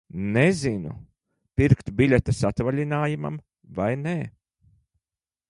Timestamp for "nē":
4.07-4.19